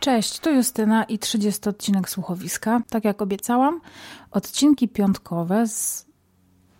[0.00, 2.80] Cześć, tu Justyna i 30 odcinek słuchowiska.
[2.90, 3.80] Tak jak obiecałam,
[4.30, 6.06] odcinki piątkowe z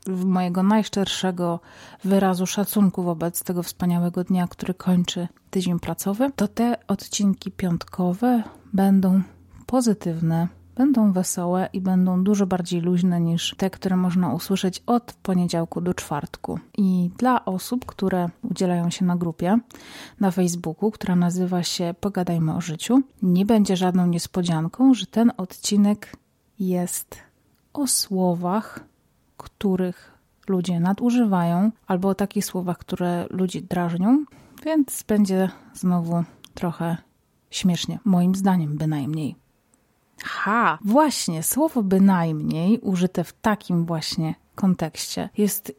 [0.06, 1.61] mojego najszczerszego
[2.04, 8.42] wyrazu szacunku wobec tego wspaniałego dnia, który kończy tydzień pracowy, to te odcinki piątkowe
[8.73, 9.23] będą
[9.67, 10.49] pozytywne,
[10.79, 15.95] będą wesołe i będą dużo bardziej luźne niż te, które można usłyszeć od poniedziałku do
[15.95, 16.59] czwartku.
[16.78, 19.59] I dla osób, które udzielają się na grupie
[20.20, 26.16] na Facebooku, która nazywa się Pogadajmy o życiu, nie będzie żadną niespodzianką, że ten odcinek
[26.59, 27.16] jest
[27.73, 28.84] o słowach,
[29.37, 30.18] których
[30.48, 34.24] ludzie nadużywają, albo o takich słowach, które ludzi drażnią,
[34.65, 36.96] więc będzie znowu trochę
[37.51, 39.48] śmiesznie, moim zdaniem bynajmniej.
[40.24, 45.72] Ha, właśnie, słowo bynajmniej użyte w takim właśnie kontekście jest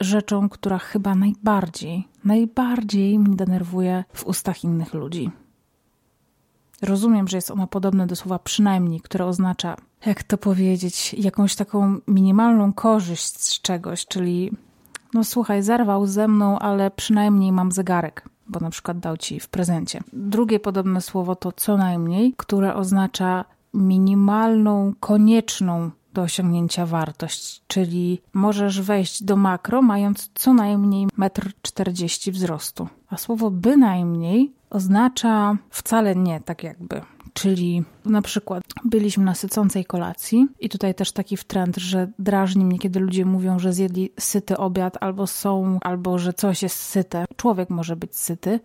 [0.00, 5.30] rzeczą, która chyba najbardziej, najbardziej mnie denerwuje w ustach innych ludzi.
[6.82, 11.98] Rozumiem, że jest ono podobne do słowa przynajmniej, które oznacza, jak to powiedzieć, jakąś taką
[12.08, 14.50] minimalną korzyść z czegoś, czyli
[15.14, 19.48] no słuchaj, zerwał ze mną, ale przynajmniej mam zegarek, bo na przykład dał ci w
[19.48, 20.00] prezencie.
[20.12, 23.44] Drugie podobne słowo to co najmniej, które oznacza
[23.74, 32.34] minimalną, konieczną do osiągnięcia wartość, czyli możesz wejść do makro mając co najmniej 1,40 m
[32.34, 32.88] wzrostu.
[33.08, 37.00] A słowo bynajmniej oznacza wcale nie tak jakby.
[37.32, 42.78] Czyli na przykład byliśmy na sycącej kolacji i tutaj też taki trend, że drażni mnie,
[42.78, 47.24] kiedy ludzie mówią, że zjedli syty obiad albo są, albo że coś jest syte.
[47.36, 48.60] Człowiek może być syty,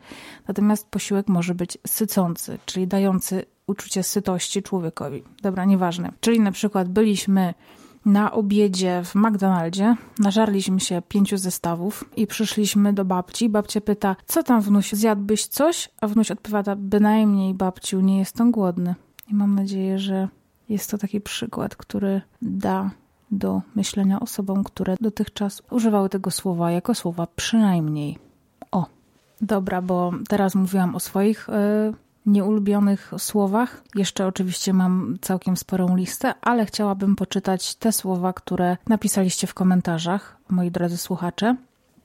[0.47, 5.23] natomiast posiłek może być sycący, czyli dający uczucie sytości człowiekowi.
[5.41, 6.11] Dobra, nieważne.
[6.19, 7.53] Czyli na przykład byliśmy
[8.05, 13.49] na obiedzie w McDonaldzie, nażarliśmy się pięciu zestawów i przyszliśmy do babci.
[13.49, 15.89] Babcia pyta, co tam wnuś, zjadłbyś coś?
[16.01, 18.95] A wnuś odpowiada, bynajmniej babciu, nie jestem głodny.
[19.27, 20.27] I mam nadzieję, że
[20.69, 22.91] jest to taki przykład, który da
[23.31, 28.17] do myślenia osobom, które dotychczas używały tego słowa jako słowa przynajmniej.
[28.71, 28.85] O,
[29.41, 31.47] dobra, bo teraz mówiłam o swoich...
[31.87, 33.83] Yy, nieulubionych słowach.
[33.95, 40.37] Jeszcze oczywiście mam całkiem sporą listę, ale chciałabym poczytać te słowa, które napisaliście w komentarzach,
[40.49, 41.55] moi drodzy słuchacze.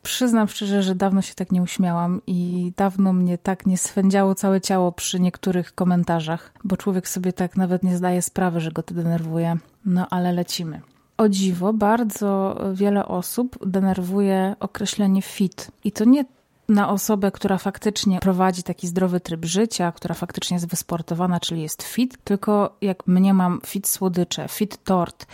[0.02, 4.60] Przyznam szczerze, że dawno się tak nie uśmiałam i dawno mnie tak nie swędziało całe
[4.60, 8.94] ciało przy niektórych komentarzach, bo człowiek sobie tak nawet nie zdaje sprawy, że go to
[8.94, 9.56] denerwuje.
[9.86, 10.80] No ale lecimy.
[11.16, 15.70] O dziwo, bardzo wiele osób denerwuje określenie fit.
[15.84, 16.24] I to nie
[16.69, 21.82] na osobę, która faktycznie prowadzi taki zdrowy tryb życia, która faktycznie jest wysportowana, czyli jest
[21.82, 25.26] fit, tylko jak mnie mam fit słodycze, fit tort,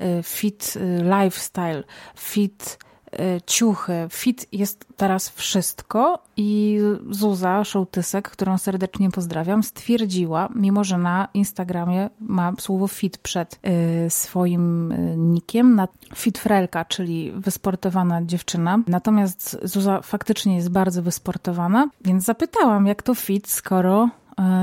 [0.00, 1.84] y, fit y, lifestyle,
[2.16, 2.78] fit
[3.46, 4.06] ciuchy.
[4.10, 6.80] Fit jest teraz wszystko i
[7.10, 13.60] Zuza Szołtysek, którą serdecznie pozdrawiam, stwierdziła, mimo że na Instagramie ma słowo fit przed
[14.06, 18.78] y, swoim y, nikiem, na fit frelka, czyli wysportowana dziewczyna.
[18.86, 24.08] Natomiast Zuza faktycznie jest bardzo wysportowana, więc zapytałam, jak to fit, skoro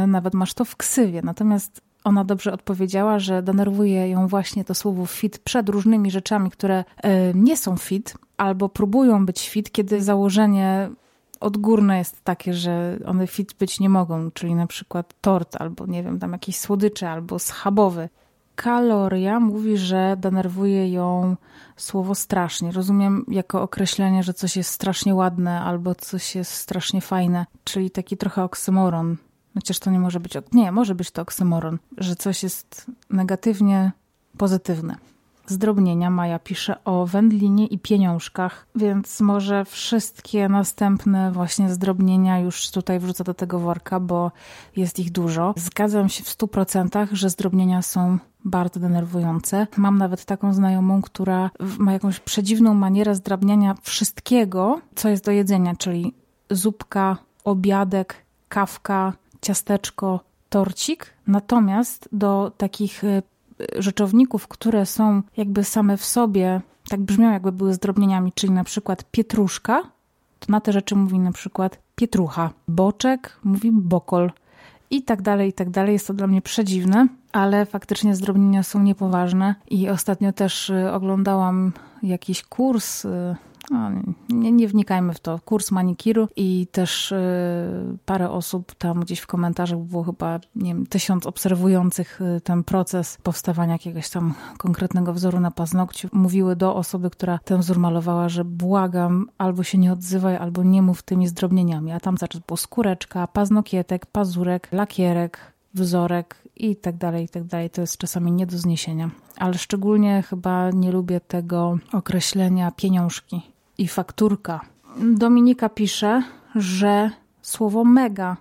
[0.07, 1.21] nawet masz to w ksywie.
[1.21, 6.83] Natomiast ona dobrze odpowiedziała, że denerwuje ją właśnie to słowo fit przed różnymi rzeczami, które
[7.33, 10.89] nie są fit, albo próbują być fit, kiedy założenie
[11.39, 16.03] odgórne jest takie, że one fit być nie mogą, czyli na przykład tort, albo nie
[16.03, 18.09] wiem, tam jakieś słodycze, albo schabowy.
[18.55, 21.35] Kaloria mówi, że denerwuje ją
[21.77, 22.71] słowo strasznie.
[22.71, 28.17] Rozumiem jako określenie, że coś jest strasznie ładne albo coś jest strasznie fajne, czyli taki
[28.17, 29.17] trochę oksymoron.
[29.53, 30.33] Chociaż to nie może być.
[30.51, 33.91] Nie, może być to oksymoron, że coś jest negatywnie
[34.37, 34.95] pozytywne
[35.51, 36.09] zdrobnienia.
[36.09, 43.23] Maja pisze o wędlinie i pieniążkach, więc może wszystkie następne właśnie zdrobnienia już tutaj wrzucę
[43.23, 44.31] do tego worka, bo
[44.75, 45.53] jest ich dużo.
[45.57, 49.67] Zgadzam się w 100%, że zdrobnienia są bardzo denerwujące.
[49.77, 55.75] Mam nawet taką znajomą, która ma jakąś przedziwną manierę zdrabniania wszystkiego, co jest do jedzenia,
[55.75, 56.13] czyli
[56.49, 61.13] zupka, obiadek, kawka, ciasteczko, torcik.
[61.27, 63.21] Natomiast do takich y,
[63.75, 69.03] rzeczowników, które są jakby same w sobie, tak brzmią jakby były zdrobnieniami, czyli na przykład
[69.11, 69.81] pietruszka,
[70.39, 72.49] to na te rzeczy mówi na przykład pietrucha.
[72.67, 74.31] Boczek mówi bokol
[74.89, 75.93] i tak dalej, i tak dalej.
[75.93, 81.71] Jest to dla mnie przedziwne, ale faktycznie zdrobnienia są niepoważne i ostatnio też y, oglądałam
[82.03, 83.35] jakiś kurs no,
[84.29, 85.39] nie, nie, wnikajmy w to.
[85.45, 87.17] Kurs manikiru i też y,
[88.05, 93.17] parę osób tam gdzieś w komentarzach było chyba, nie wiem, tysiąc obserwujących y, ten proces
[93.23, 96.09] powstawania jakiegoś tam konkretnego wzoru na paznokciu.
[96.11, 100.81] Mówiły do osoby, która ten wzór malowała, że błagam, albo się nie odzywaj, albo nie
[100.81, 101.91] mów tymi zdrobnieniami.
[101.91, 107.69] A tam czas było skóreczka, paznokietek, pazurek, lakierek, wzorek i tak dalej, i tak dalej.
[107.69, 109.09] To jest czasami nie do zniesienia.
[109.37, 113.50] Ale szczególnie chyba nie lubię tego określenia pieniążki
[113.81, 114.61] i fakturka.
[114.97, 116.23] Dominika pisze,
[116.55, 117.09] że
[117.41, 118.37] słowo mega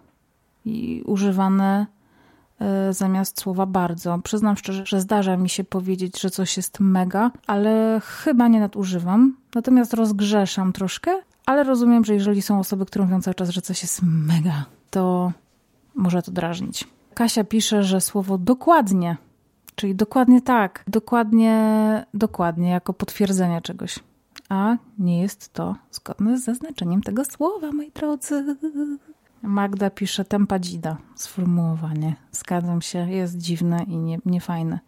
[0.65, 1.87] i używane
[2.59, 4.19] e, zamiast słowa bardzo.
[4.19, 9.37] Przyznam szczerze, że zdarza mi się powiedzieć, że coś jest mega, ale chyba nie nadużywam.
[9.55, 11.11] Natomiast rozgrzeszam troszkę,
[11.47, 15.33] ale rozumiem, że jeżeli są osoby, które mówią cały czas, że coś jest mega, to
[15.95, 16.89] może to drażnić.
[17.15, 19.17] Kasia pisze, że słowo dokładnie,
[19.75, 21.55] czyli dokładnie tak, dokładnie,
[22.15, 23.99] dokładnie, jako potwierdzenie czegoś.
[24.51, 28.57] A nie jest to zgodne z zaznaczeniem tego słowa, moi drodzy.
[29.43, 32.17] Magda pisze tempadzida, sformułowanie.
[32.33, 34.79] Zgadzam się, jest dziwne i nie, niefajne.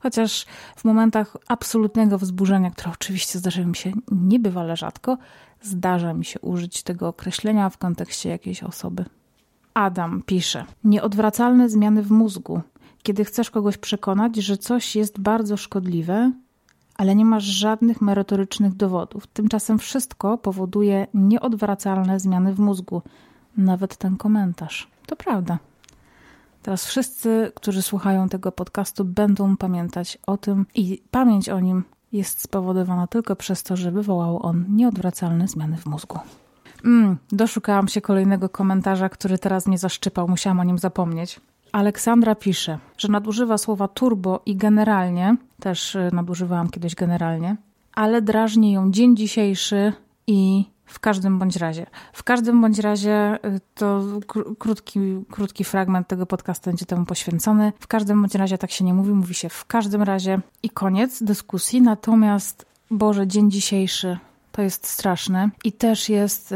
[0.00, 0.46] Chociaż
[0.76, 5.18] w momentach absolutnego wzburzenia, które oczywiście zdarzają mi się niebywale rzadko,
[5.62, 9.04] zdarza mi się użyć tego określenia w kontekście jakiejś osoby.
[9.74, 12.60] Adam pisze: Nieodwracalne zmiany w mózgu.
[13.02, 16.32] Kiedy chcesz kogoś przekonać, że coś jest bardzo szkodliwe,
[17.00, 19.26] ale nie masz żadnych merytorycznych dowodów.
[19.26, 23.02] Tymczasem wszystko powoduje nieodwracalne zmiany w mózgu.
[23.56, 24.88] Nawet ten komentarz.
[25.06, 25.58] To prawda.
[26.62, 32.42] Teraz wszyscy, którzy słuchają tego podcastu, będą pamiętać o tym i pamięć o nim jest
[32.42, 36.18] spowodowana tylko przez to, że wywołał on nieodwracalne zmiany w mózgu.
[36.84, 41.40] Mm, doszukałam się kolejnego komentarza, który teraz mnie zaszczypał, musiałam o nim zapomnieć.
[41.72, 47.56] Aleksandra pisze, że nadużywa słowa turbo i generalnie, też y, nadużywałam kiedyś generalnie,
[47.94, 49.92] ale drażni ją dzień dzisiejszy
[50.26, 51.86] i w każdym bądź razie.
[52.12, 54.02] W każdym bądź razie y, to
[54.58, 57.72] krótki, krótki fragment tego podcastu będzie temu poświęcony.
[57.80, 61.22] W każdym bądź razie tak się nie mówi, mówi się w każdym razie i koniec
[61.22, 61.82] dyskusji.
[61.82, 64.18] Natomiast Boże, dzień dzisiejszy
[64.52, 65.50] to jest straszne.
[65.64, 66.54] I też jest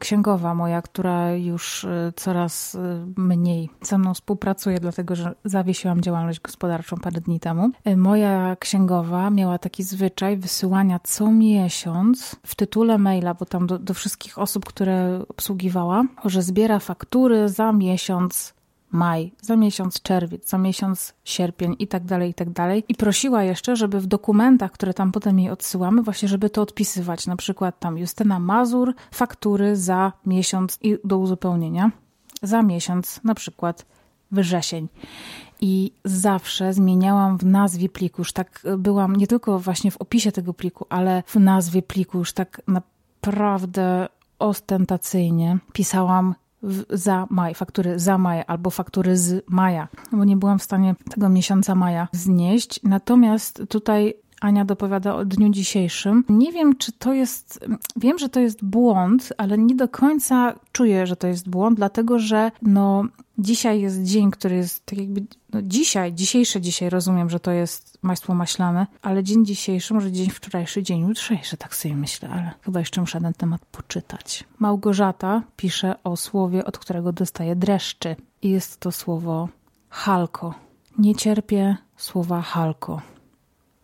[0.00, 2.78] księgowa moja, która już y, coraz y,
[3.16, 7.70] mniej ze mną współpracuje, dlatego że zawiesiłam działalność gospodarczą parę dni temu.
[7.86, 13.78] Y, moja księgowa miała taki zwyczaj wysyłania co miesiąc w tytule maila, bo tam do,
[13.78, 18.57] do wszystkich osób, które obsługiwała, że zbiera faktury za miesiąc
[18.90, 22.84] maj, za miesiąc czerwiec, za miesiąc sierpień i tak dalej, i tak dalej.
[22.88, 27.26] I prosiła jeszcze, żeby w dokumentach, które tam potem jej odsyłamy, właśnie żeby to odpisywać.
[27.26, 31.90] Na przykład tam Justyna Mazur, faktury za miesiąc i do uzupełnienia.
[32.42, 33.86] Za miesiąc na przykład
[34.30, 34.88] wrzesień.
[35.60, 40.54] I zawsze zmieniałam w nazwie pliku, już tak byłam nie tylko właśnie w opisie tego
[40.54, 42.62] pliku, ale w nazwie pliku już tak
[43.22, 44.08] naprawdę
[44.38, 46.34] ostentacyjnie pisałam
[46.90, 51.28] za maj, faktury za maj albo faktury z maja, bo nie byłam w stanie tego
[51.28, 52.80] miesiąca maja znieść.
[52.82, 56.24] Natomiast tutaj Ania dopowiada o dniu dzisiejszym.
[56.28, 57.66] Nie wiem, czy to jest.
[57.96, 62.18] Wiem, że to jest błąd, ale nie do końca czuję, że to jest błąd, dlatego
[62.18, 63.04] że no,
[63.38, 65.24] dzisiaj jest dzień, który jest tak jakby.
[65.52, 70.30] No, dzisiaj, dzisiejszy dzisiaj rozumiem, że to jest maństwo maślane, ale dzień dzisiejszy, może dzień
[70.30, 74.44] wczorajszy, dzień jutrzejszy, tak sobie myślę, ale chyba jeszcze muszę ten temat poczytać.
[74.58, 78.16] Małgorzata pisze o słowie, od którego dostaje dreszczy.
[78.42, 79.48] I jest to słowo
[79.88, 80.54] halko.
[80.98, 83.02] Nie cierpię słowa halko.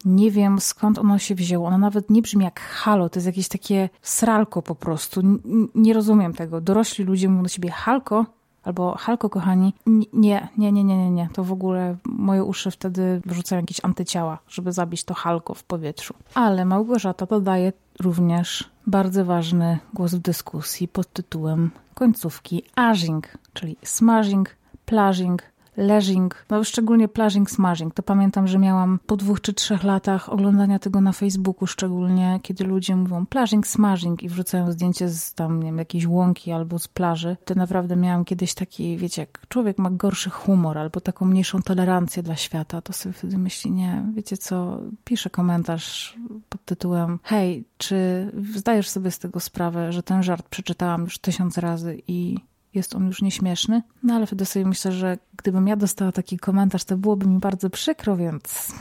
[0.05, 1.69] Nie wiem skąd ono się wzięło.
[1.69, 5.21] Ono nawet nie brzmi jak halo, to jest jakieś takie sralko po prostu.
[5.21, 5.39] N
[5.75, 6.61] nie rozumiem tego.
[6.61, 8.27] Dorośli ludzie mówią do siebie halko
[8.65, 9.75] albo halko kochani.
[9.87, 11.29] nie, nie, nie, nie, nie, nie.
[11.33, 16.15] To w ogóle moje uszy wtedy wrzucają jakieś antyciała, żeby zabić to halko w powietrzu.
[16.35, 24.57] Ale Małgorzata dodaje również bardzo ważny głos w dyskusji pod tytułem końcówki aging, czyli smashing,
[24.87, 25.43] plazing,
[25.77, 27.95] leżing, no szczególnie plażing, smashing.
[27.95, 32.65] To pamiętam, że miałam po dwóch czy trzech latach oglądania tego na Facebooku, szczególnie kiedy
[32.65, 36.89] ludzie mówią plażing, smashing i wrzucają zdjęcie z tam, nie wiem, jakiejś łąki albo z
[36.89, 37.37] plaży.
[37.45, 42.23] To naprawdę miałam kiedyś taki, wiecie, jak człowiek ma gorszy humor albo taką mniejszą tolerancję
[42.23, 48.31] dla świata, to sobie wtedy myśli, nie, wiecie co, piszę komentarz pod tytułem hej, czy
[48.57, 52.39] zdajesz sobie z tego sprawę, że ten żart przeczytałam już tysiąc razy i
[52.75, 53.83] jest on już nieśmieszny.
[54.03, 57.71] No ale wtedy sobie myślę, że gdybym ja dostała taki komentarz, to byłoby mi bardzo
[57.71, 58.73] przykro, więc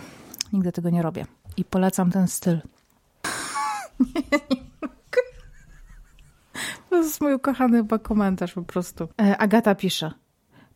[0.53, 1.25] nigdy tego nie robię.
[1.57, 2.62] I polecam ten styl.
[6.89, 9.07] To jest mój ukochany chyba komentarz po prostu.
[9.21, 10.12] E, Agata pisze.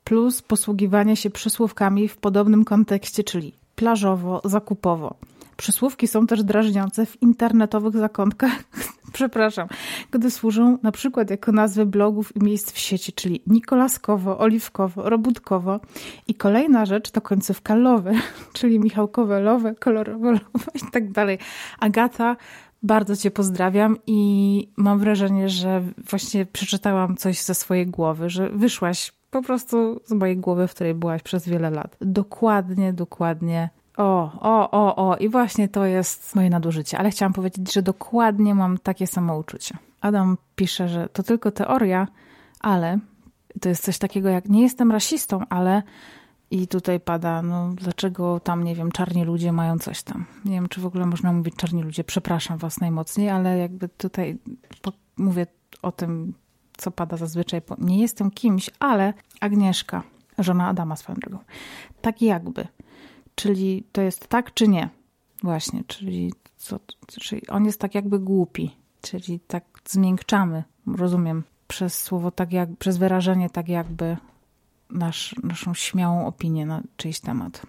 [0.03, 5.15] Plus posługiwanie się przysłówkami w podobnym kontekście, czyli plażowo, zakupowo.
[5.57, 8.51] Przysłówki są też drażniące w internetowych zakątkach
[9.17, 9.67] przepraszam,
[10.11, 15.79] gdy służą na przykład jako nazwy blogów i miejsc w sieci, czyli Nikolaskowo, Oliwkowo, Robótkowo.
[16.27, 18.13] I kolejna rzecz to końcówka lowe,
[18.53, 21.37] czyli Michałkowe lowe, kolorowo lowe i tak dalej.
[21.79, 22.35] Agata,
[22.83, 29.13] bardzo Cię pozdrawiam i mam wrażenie, że właśnie przeczytałam coś ze swojej głowy, że wyszłaś
[29.31, 31.97] po prostu z mojej głowy, w której byłaś przez wiele lat.
[32.01, 35.17] Dokładnie, dokładnie o, o, o, o.
[35.17, 36.97] I właśnie to jest moje nadużycie.
[36.97, 39.77] Ale chciałam powiedzieć, że dokładnie mam takie samo uczucie.
[40.01, 42.07] Adam pisze, że to tylko teoria,
[42.59, 42.99] ale
[43.61, 45.83] to jest coś takiego jak nie jestem rasistą, ale
[46.51, 50.25] i tutaj pada, no dlaczego tam, nie wiem, czarni ludzie mają coś tam.
[50.45, 54.37] Nie wiem, czy w ogóle można mówić czarni ludzie, przepraszam was najmocniej, ale jakby tutaj
[55.17, 55.47] mówię
[55.81, 56.33] o tym,
[56.77, 57.61] co pada zazwyczaj.
[57.77, 60.03] Nie jestem kimś, ale Agnieszka,
[60.37, 61.37] żona Adama swoją drogą,
[62.01, 62.67] tak jakby
[63.37, 64.89] Czyli to jest tak czy nie?
[65.43, 72.31] Właśnie, czyli, co, czyli on jest tak jakby głupi, czyli tak zmiękczamy, rozumiem, przez słowo
[72.31, 74.17] tak jak, przez wyrażenie tak jakby
[74.89, 77.61] nasz, naszą śmiałą opinię na czyjś temat.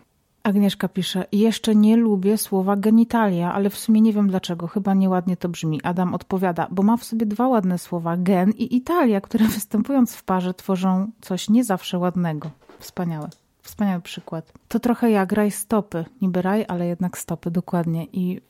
[0.43, 5.37] Agnieszka pisze, jeszcze nie lubię słowa genitalia, ale w sumie nie wiem dlaczego, chyba nieładnie
[5.37, 5.81] to brzmi.
[5.83, 10.25] Adam odpowiada, bo ma w sobie dwa ładne słowa, gen i Italia, które występując w
[10.25, 12.51] parze tworzą coś nie zawsze ładnego.
[12.79, 13.29] Wspaniałe.
[13.69, 14.53] Wspaniały przykład.
[14.69, 16.05] To trochę jak raj stopy.
[16.23, 18.05] Niby raj, ale jednak stopy, dokładnie.
[18.13, 18.41] I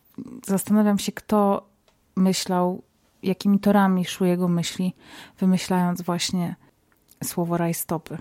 [0.47, 1.69] zastanawiam się, kto
[2.17, 2.83] myślał,
[3.23, 4.95] jakimi torami szły jego myśli,
[5.39, 6.57] wymyślając właśnie
[7.25, 8.19] słowo raj stopy.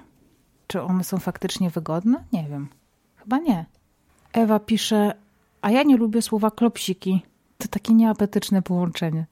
[0.68, 2.24] Czy one są faktycznie wygodne?
[2.34, 2.68] Nie wiem.
[3.16, 3.66] Chyba nie.
[4.34, 5.14] Ewa pisze,
[5.62, 7.22] a ja nie lubię słowa klopsiki.
[7.58, 9.26] To takie nieapetyczne połączenie.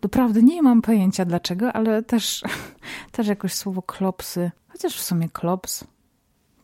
[0.00, 2.42] Doprawdy nie mam pojęcia dlaczego, ale też,
[3.12, 4.50] też jakoś słowo klopsy.
[4.68, 5.84] Chociaż w sumie klops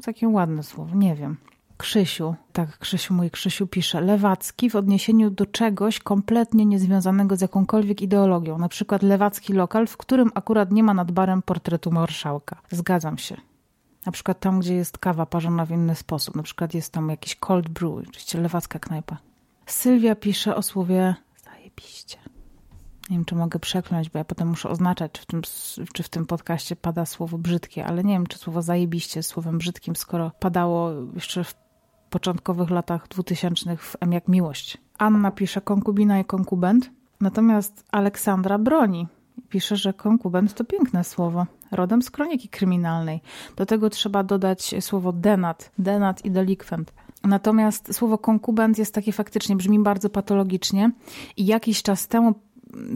[0.00, 1.36] takie ładne słowo, nie wiem.
[1.76, 8.02] Krzysiu, tak Krzysiu, mój Krzysiu pisze, lewacki w odniesieniu do czegoś kompletnie niezwiązanego z jakąkolwiek
[8.02, 12.56] ideologią, na przykład lewacki lokal, w którym akurat nie ma nad barem portretu marszałka.
[12.70, 13.36] Zgadzam się.
[14.06, 17.36] Na przykład tam, gdzie jest kawa parzona w inny sposób, na przykład jest tam jakiś
[17.36, 19.16] cold brew, oczywiście lewacka knajpa.
[19.66, 21.14] Sylwia pisze o słowie
[21.44, 22.18] zajebiście.
[23.10, 25.42] Nie wiem, czy mogę przekląć, bo ja potem muszę oznaczać, czy w, tym,
[25.92, 29.96] czy w tym podcaście pada słowo brzydkie, ale nie wiem, czy słowo zajebiście słowem brzydkim,
[29.96, 31.54] skoro padało jeszcze w
[32.10, 34.78] początkowych latach dwutysięcznych w M jak miłość.
[34.98, 36.90] Anna pisze konkubina i konkubent,
[37.20, 39.06] natomiast Aleksandra broni.
[39.48, 43.20] Pisze, że konkubent to piękne słowo, rodem z kroniki kryminalnej.
[43.56, 46.92] Do tego trzeba dodać słowo denat, denat i delikwent.
[47.24, 50.90] Natomiast słowo konkubent jest takie faktycznie, brzmi bardzo patologicznie
[51.36, 52.34] i jakiś czas temu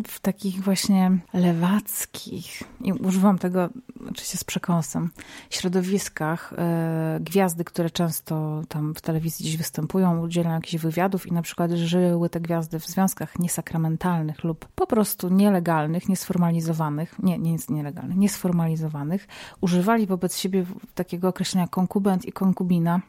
[0.06, 3.68] w takich właśnie lewackich, i używam tego
[4.10, 5.10] oczywiście z przekąsem,
[5.50, 11.42] środowiskach e, gwiazdy, które często tam w telewizji gdzieś występują, udzielają jakichś wywiadów i na
[11.42, 17.70] przykład żyły te gwiazdy w związkach niesakramentalnych lub po prostu nielegalnych, niesformalizowanych, nie, nie jest
[17.70, 19.28] nielegalnych, niesformalizowanych,
[19.60, 20.64] używali wobec siebie
[20.94, 23.00] takiego określenia konkubent i konkubina,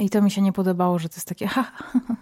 [0.00, 1.64] i to mi się nie podobało, że to jest takie, ha,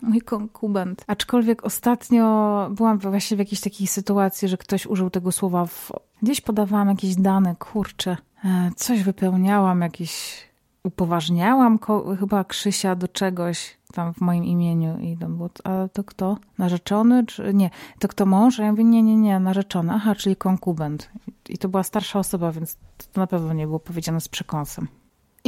[0.02, 1.04] mój konkubent.
[1.06, 5.66] Aczkolwiek ostatnio byłam właśnie w jakiejś takiej sytuacji, że ktoś użył tego słowa.
[5.66, 5.92] W...
[6.22, 10.44] Gdzieś podawałam jakieś dane, kurczę, e, coś wypełniałam, jakieś
[10.84, 11.78] upoważniałam
[12.20, 16.36] chyba Krzysia do czegoś tam w moim imieniu i to było, a to kto?
[16.58, 17.26] Narzeczony?
[17.26, 17.70] Czy nie?
[17.98, 18.60] To kto mąż?
[18.60, 19.92] A ja mówię, nie, nie, nie, narzeczony.
[19.92, 21.10] Aha, czyli konkubent.
[21.48, 22.76] I to była starsza osoba, więc
[23.12, 24.88] to na pewno nie było powiedziane z przekąsem.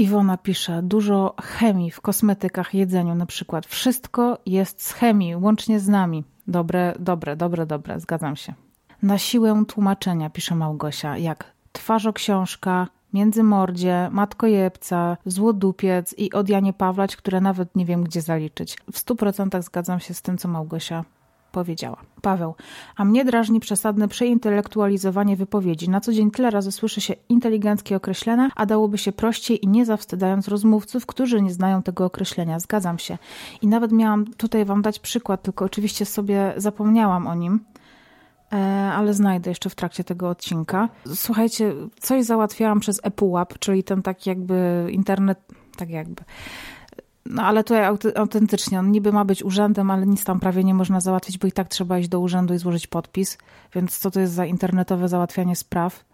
[0.00, 3.66] Iwona pisze, dużo chemii w kosmetykach, jedzeniu na przykład.
[3.66, 6.24] Wszystko jest z chemii, łącznie z nami.
[6.46, 8.54] Dobre, dobre, dobre, dobre, zgadzam się.
[9.02, 17.40] Na siłę tłumaczenia, pisze Małgosia, jak twarzoksiążka, Międzymordzie, Matkojebca, Złodupiec i od Janie Pawlać, które
[17.40, 18.76] nawet nie wiem gdzie zaliczyć.
[18.92, 21.04] W stu procentach zgadzam się z tym, co Małgosia
[21.52, 21.96] powiedziała.
[22.22, 22.54] Paweł,
[22.96, 25.90] a mnie drażni przesadne przeintelektualizowanie wypowiedzi.
[25.90, 29.86] Na co dzień tyle razy słyszy się inteligenckie określenia, a dałoby się prościej i nie
[29.86, 32.60] zawstydając rozmówców, którzy nie znają tego określenia.
[32.60, 33.18] Zgadzam się.
[33.62, 37.60] I nawet miałam tutaj wam dać przykład, tylko oczywiście sobie zapomniałam o nim
[38.52, 38.56] e,
[38.96, 40.88] ale znajdę jeszcze w trakcie tego odcinka.
[41.14, 45.38] Słuchajcie, coś załatwiałam przez ePUAP, czyli ten taki jakby internet,
[45.76, 46.24] tak jakby
[47.30, 47.84] no ale tutaj
[48.14, 51.52] autentycznie, on niby ma być urzędem, ale nic tam prawie nie można załatwić, bo i
[51.52, 53.38] tak trzeba iść do urzędu i złożyć podpis.
[53.74, 56.04] Więc co to jest za internetowe załatwianie spraw?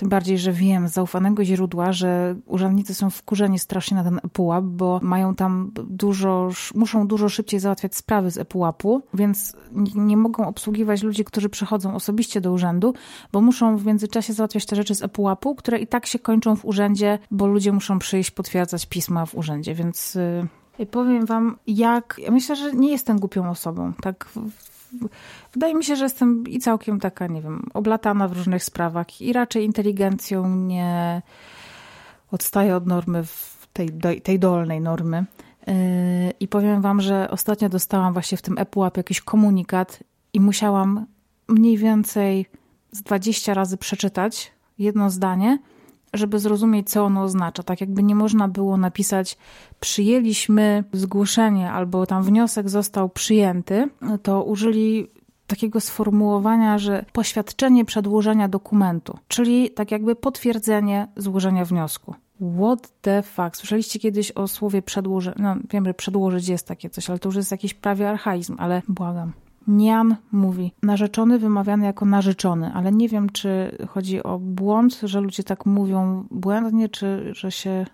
[0.00, 4.64] Tym bardziej, że wiem z zaufanego źródła, że urzędnicy są wkurzeni strasznie na ten ePUAP,
[4.64, 9.56] bo mają tam dużo, muszą dużo szybciej załatwiać sprawy z ePUAP-u, więc
[9.94, 12.94] nie mogą obsługiwać ludzi, którzy przychodzą osobiście do urzędu,
[13.32, 16.64] bo muszą w międzyczasie załatwiać te rzeczy z ePUAP-u, które i tak się kończą w
[16.64, 20.48] urzędzie, bo ludzie muszą przyjść potwierdzać pisma w urzędzie, więc y,
[20.86, 22.16] powiem wam, jak.
[22.18, 23.92] Ja myślę, że nie jestem głupią osobą.
[24.02, 24.28] Tak
[25.52, 29.32] wydaje mi się, że jestem i całkiem taka, nie wiem, oblatana w różnych sprawach i
[29.32, 31.22] raczej inteligencją nie
[32.30, 33.24] odstaję od normy,
[33.72, 33.90] tej,
[34.22, 35.24] tej dolnej normy.
[35.66, 35.74] Yy,
[36.40, 41.06] I powiem wam, że ostatnio dostałam właśnie w tym ePUAP jakiś komunikat i musiałam
[41.48, 42.46] mniej więcej
[42.92, 45.58] z 20 razy przeczytać jedno zdanie,
[46.14, 47.62] żeby zrozumieć, co ono oznacza.
[47.62, 49.38] Tak jakby nie można było napisać
[49.80, 53.88] przyjęliśmy zgłoszenie albo tam wniosek został przyjęty,
[54.22, 55.06] to użyli
[55.46, 62.14] takiego sformułowania, że poświadczenie przedłożenia dokumentu, czyli tak jakby potwierdzenie złożenia wniosku.
[62.62, 63.56] What the fuck?
[63.56, 65.34] Słyszeliście kiedyś o słowie przedłożyć?
[65.38, 68.82] No wiem, że przedłożyć jest takie coś, ale to już jest jakiś prawie archaizm, ale
[68.88, 69.32] błagam.
[69.70, 75.44] Nian mówi, narzeczony wymawiany jako narzeczony, ale nie wiem, czy chodzi o błąd, że ludzie
[75.44, 77.86] tak mówią błędnie, czy że się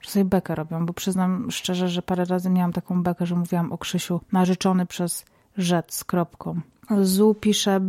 [0.00, 3.72] że sobie bekę robią, bo przyznam szczerze, że parę razy miałam taką bekę, że mówiłam
[3.72, 5.24] o Krzysiu narzeczony przez
[5.56, 6.60] rzec z kropką.
[7.02, 7.80] Zu pisze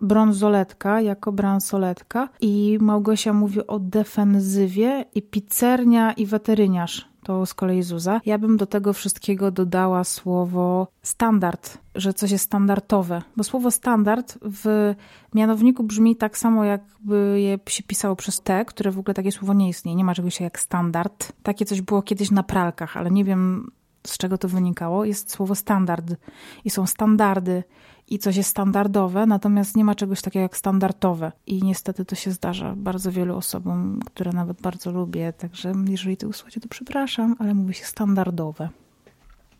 [0.00, 7.82] brązoletka jako bransoletka i Małgosia mówi o defensywie i pizzernia i weteryniarz to z kolei
[7.82, 8.20] Zuza.
[8.26, 14.38] Ja bym do tego wszystkiego dodała słowo standard, że coś jest standardowe, bo słowo standard
[14.42, 14.94] w
[15.34, 19.54] mianowniku brzmi tak samo, jakby je się pisało przez T, które w ogóle takie słowo
[19.54, 19.96] nie istnieje.
[19.96, 21.32] Nie ma czegoś jak standard.
[21.42, 23.70] Takie coś było kiedyś na pralkach, ale nie wiem
[24.06, 25.04] z czego to wynikało.
[25.04, 26.14] Jest słowo standard
[26.64, 27.64] i są standardy
[28.08, 31.32] i coś jest standardowe, natomiast nie ma czegoś takiego jak standardowe.
[31.46, 36.28] I niestety to się zdarza bardzo wielu osobom, które nawet bardzo lubię, także jeżeli to
[36.28, 38.68] usłyszcie, to przepraszam, ale mówi się standardowe.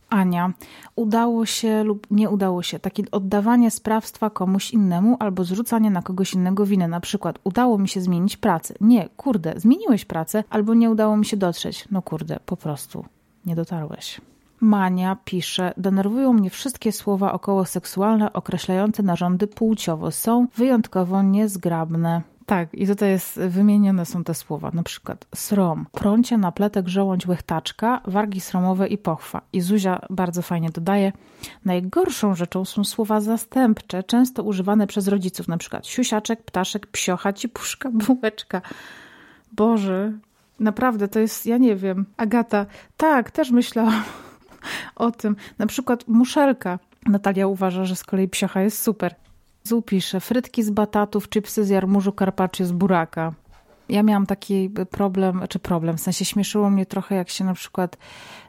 [0.08, 0.52] Ania,
[0.96, 6.34] udało się lub nie udało się takie oddawanie sprawstwa komuś innemu albo zrzucanie na kogoś
[6.34, 6.88] innego winy.
[6.88, 8.74] Na przykład, udało mi się zmienić pracę.
[8.80, 11.88] Nie, kurde, zmieniłeś pracę albo nie udało mi się dotrzeć.
[11.90, 13.04] No kurde, po prostu
[13.46, 14.20] nie dotarłeś.
[14.60, 20.10] Mania pisze, denerwują mnie wszystkie słowa okołoseksualne określające narządy płciowo.
[20.10, 22.22] Są wyjątkowo niezgrabne.
[22.46, 28.00] Tak, i tutaj jest wymienione są te słowa, na przykład srom, prącie, napletek, żołądź, łechtaczka,
[28.04, 29.40] wargi sromowe i pochwa.
[29.52, 31.12] I Zuzia bardzo fajnie dodaje,
[31.64, 37.90] najgorszą rzeczą są słowa zastępcze, często używane przez rodziców, na przykład siusiaczek, ptaszek, psiocha, cipuszka,
[38.06, 38.62] bułeczka.
[39.52, 40.12] Boże,
[40.60, 42.06] naprawdę, to jest, ja nie wiem.
[42.16, 44.02] Agata, tak, też myślałam
[44.96, 45.36] o tym.
[45.58, 46.78] Na przykład muszelka.
[47.06, 49.14] Natalia uważa, że z kolei psiocha jest super.
[49.62, 53.32] Zł pisze, frytki z batatów, chipsy z jarmużu, carpaccio z buraka.
[53.88, 57.96] Ja miałam taki problem, czy problem, w sensie śmieszyło mnie trochę, jak się na przykład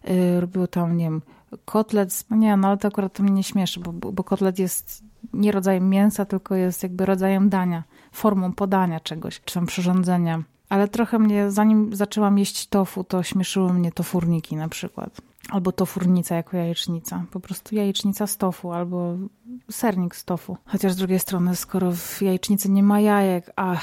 [0.04, 1.22] yy, robiło tam, nie wiem,
[1.66, 5.04] kotlet, no nie, no ale to akurat to mnie nie śmieszy, bo, bo kotlet jest
[5.34, 10.44] nie rodzajem mięsa, tylko jest jakby rodzajem dania, formą podania czegoś, czy tam przyrządzenia.
[10.70, 15.22] Ale trochę mnie, zanim zaczęłam jeść tofu, to śmieszyły mnie tofurniki na przykład.
[15.50, 17.26] Albo tofurnica jako jajecznica.
[17.32, 19.16] Po prostu jajecznica z tofu albo
[19.72, 20.58] sernik z tofu.
[20.66, 23.76] Chociaż z drugiej strony, skoro w jajecznicy nie ma jajek, a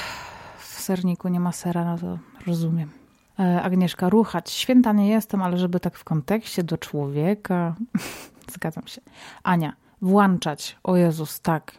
[0.57, 2.89] w serniku nie ma sera, no to rozumiem.
[3.39, 4.51] E, Agnieszka, ruchać.
[4.51, 7.75] Święta nie jestem, ale żeby tak w kontekście do człowieka.
[8.55, 9.01] Zgadzam się.
[9.43, 10.77] Ania, włączać.
[10.83, 11.77] O Jezus, tak.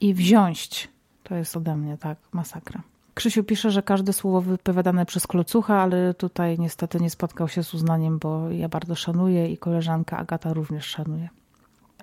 [0.00, 0.88] I wziąć.
[1.22, 2.82] To jest ode mnie, tak, masakra.
[3.18, 7.74] Krzysiu pisze, że każde słowo wypowiadane przez klocucha, ale tutaj niestety nie spotkał się z
[7.74, 11.28] uznaniem, bo ja bardzo szanuję i koleżanka Agata również szanuje.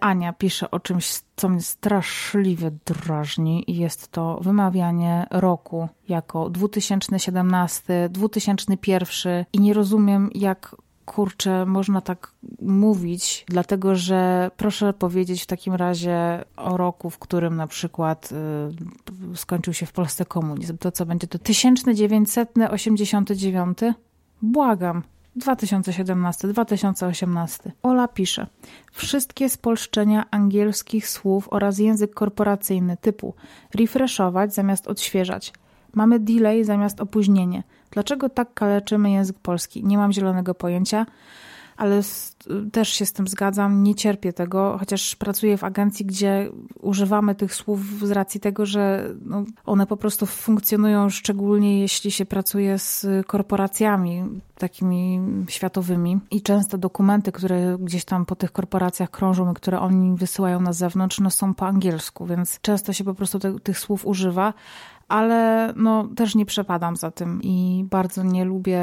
[0.02, 8.10] Ania pisze o czymś, co mnie straszliwie drażni i jest to wymawianie roku jako 2017,
[8.10, 10.76] 2001 i nie rozumiem, jak
[11.06, 17.56] kurczę, można tak mówić, dlatego że proszę powiedzieć w takim razie o roku, w którym
[17.56, 18.30] na przykład
[19.34, 20.78] y, skończył się w Polsce komunizm.
[20.78, 23.78] To co będzie to 1989?
[24.42, 25.04] Błagam.
[25.36, 27.72] 2017, 2018.
[27.84, 28.48] Ola pisze:
[28.92, 33.34] Wszystkie spolszczenia angielskich słów oraz język korporacyjny typu
[33.76, 35.54] refreshować zamiast odświeżać.
[35.96, 37.64] Mamy delay zamiast opóźnienie.
[37.92, 39.86] Dlaczego tak kaleczymy język polski?
[39.86, 41.06] Nie mam zielonego pojęcia,
[41.78, 42.04] ale
[42.72, 43.84] też się z tym zgadzam.
[43.84, 46.50] Nie cierpię tego, chociaż pracuję w agencji, gdzie
[46.82, 52.26] używamy tych słów z racji tego, że no, one po prostu funkcjonują, szczególnie jeśli się
[52.26, 54.24] pracuje z korporacjami
[54.58, 60.18] takimi światowymi i często dokumenty, które gdzieś tam po tych korporacjach krążą i które oni
[60.18, 64.08] wysyłają na zewnątrz, no są po angielsku, więc często się po prostu te, tych słów
[64.08, 64.54] używa,
[65.08, 68.80] ale no, też nie przepadam za tym i bardzo nie lubię.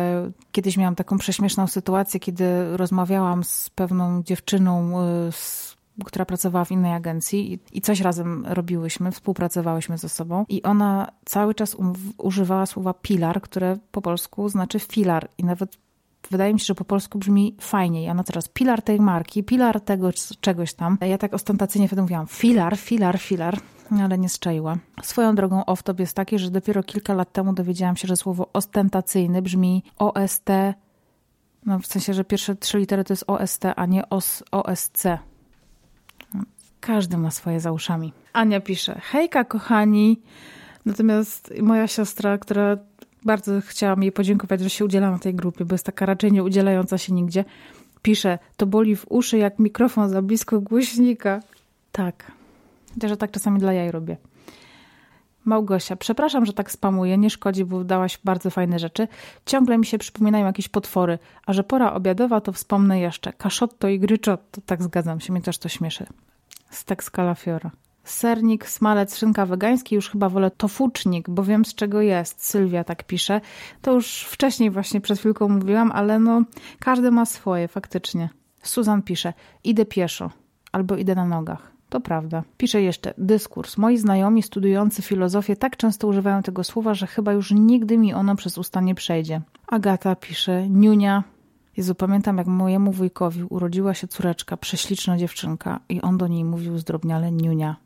[0.52, 6.70] Kiedyś miałam taką prześmieszną sytuację, kiedy rozmawiałam z pewną dziewczyną, y, z, która pracowała w
[6.70, 12.66] innej agencji i, coś razem robiłyśmy, współpracowałyśmy ze sobą i ona cały czas um, używała
[12.66, 15.76] słowa pilar, które po polsku znaczy filar i nawet
[16.30, 18.08] wydaje mi się, że po polsku brzmi fajniej.
[18.08, 20.10] A no teraz pilar tej marki, pilar tego
[20.40, 20.98] czegoś tam.
[21.00, 23.58] Ja tak ostentacyjnie wtedy mówiłam filar, filar, filar,
[24.00, 24.76] ale nie strzaiła.
[25.02, 29.42] Swoją drogą off-top jest taki, że dopiero kilka lat temu dowiedziałam się, że słowo ostentacyjny
[29.42, 30.48] brzmi OST,
[31.66, 35.04] no w sensie, że pierwsze trzy litery to jest OST, a nie OS, OSC.
[36.80, 38.12] Każdy ma swoje za uszami.
[38.32, 40.20] Ania pisze, hejka kochani,
[40.86, 42.76] natomiast moja siostra, która
[43.24, 46.42] bardzo chciałam jej podziękować, że się udziela na tej grupie, bo jest taka raczej nie
[46.44, 47.44] udzielająca się nigdzie.
[48.02, 51.40] Pisze, to boli w uszy jak mikrofon za blisko głośnika.
[51.92, 52.32] Tak.
[53.00, 54.16] Też tak czasami dla jaj robię.
[55.44, 59.08] Małgosia, przepraszam, że tak spamuję, nie szkodzi, bo dałaś bardzo fajne rzeczy.
[59.46, 63.32] Ciągle mi się przypominają jakieś potwory, a że pora obiadowa, to wspomnę jeszcze.
[63.32, 66.06] Kaszotto i gryczotto, tak zgadzam się, mnie też to śmieszy.
[66.70, 67.70] Stek z kalafiora.
[68.04, 72.44] Sernik, smalec, szynka wegański, już chyba wolę tofucznik, bo wiem z czego jest.
[72.44, 73.40] Sylwia tak pisze.
[73.82, 76.42] To już wcześniej właśnie przed chwilką mówiłam, ale no
[76.78, 78.28] każdy ma swoje, faktycznie.
[78.62, 79.32] Suzan pisze,
[79.64, 80.30] idę pieszo
[80.72, 81.72] albo idę na nogach.
[81.92, 82.42] To prawda.
[82.56, 83.78] Pisze jeszcze, dyskurs.
[83.78, 88.36] Moi znajomi studiujący filozofię tak często używają tego słowa, że chyba już nigdy mi ono
[88.36, 89.40] przez usta nie przejdzie.
[89.66, 91.24] Agata pisze, niunia,
[91.76, 96.78] Jezu, pamiętam jak mojemu wujkowi urodziła się córeczka, prześliczna dziewczynka i on do niej mówił
[96.78, 97.76] zdrobniale niunia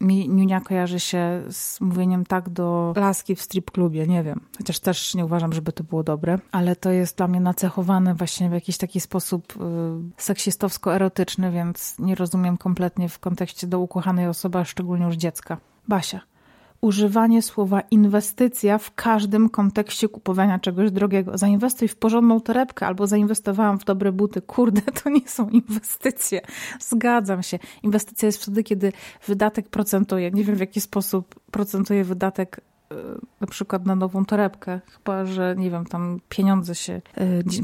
[0.00, 4.40] mi niunia kojarzy się z mówieniem tak do laski w strip klubie, nie wiem.
[4.58, 8.50] Chociaż też nie uważam, żeby to było dobre, ale to jest dla mnie nacechowane właśnie
[8.50, 9.60] w jakiś taki sposób y,
[10.22, 15.56] seksistowsko-erotyczny, więc nie rozumiem kompletnie w kontekście do ukochanej osoby, a szczególnie już dziecka.
[15.88, 16.29] Basia
[16.80, 21.38] używanie słowa inwestycja w każdym kontekście kupowania czegoś drogiego.
[21.38, 24.42] Zainwestuj w porządną torebkę albo zainwestowałam w dobre buty.
[24.42, 26.40] Kurde, to nie są inwestycje.
[26.80, 27.58] Zgadzam się.
[27.82, 28.92] Inwestycja jest wtedy, kiedy
[29.26, 30.30] wydatek procentuje.
[30.30, 32.60] Nie wiem w jaki sposób procentuje wydatek
[33.40, 34.80] na przykład na nową torebkę.
[34.92, 37.02] Chyba, że nie wiem, tam pieniądze się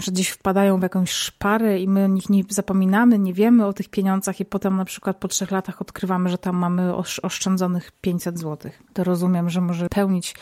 [0.00, 3.72] że gdzieś wpadają w jakąś szparę i my o nich nie zapominamy, nie wiemy o
[3.72, 8.38] tych pieniądzach i potem na przykład po trzech latach odkrywamy, że tam mamy oszczędzonych 500
[8.38, 8.72] zł.
[8.92, 10.34] To rozumiem, że może pełnić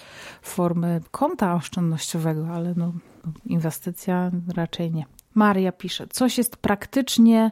[0.43, 2.93] formę konta oszczędnościowego, ale no,
[3.47, 5.07] inwestycja raczej nie.
[5.35, 7.51] Maria pisze, coś jest praktycznie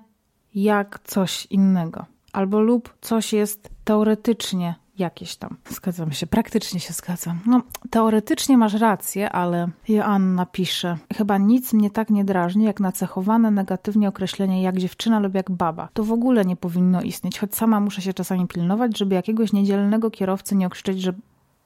[0.54, 2.06] jak coś innego.
[2.32, 5.56] Albo lub coś jest teoretycznie jakieś tam.
[5.68, 7.40] Zgadzam się, praktycznie się zgadzam.
[7.46, 13.50] No, teoretycznie masz rację, ale Joanna pisze, chyba nic mnie tak nie drażni, jak nacechowane
[13.50, 15.88] negatywnie określenie jak dziewczyna lub jak baba.
[15.92, 20.10] To w ogóle nie powinno istnieć, choć sama muszę się czasami pilnować, żeby jakiegoś niedzielnego
[20.10, 21.12] kierowcy nie okrzyczeć, że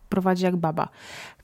[0.09, 0.89] prowadzi jak baba.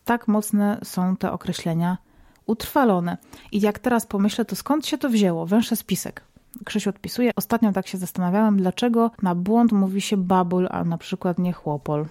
[0.05, 1.99] Tak mocne są te określenia
[2.47, 3.17] utrwalone.
[3.53, 5.47] I jak teraz pomyślę, to skąd się to wzięło?
[5.47, 6.25] Węższy spisek.
[6.65, 7.31] Krzysiu odpisuje.
[7.37, 12.07] Ostatnio tak się zastanawiałem, dlaczego na błąd mówi się babul, a na przykład nie chłopol.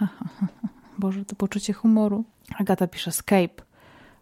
[0.98, 2.24] Boże, to poczucie humoru.
[2.58, 3.62] Agata pisze scape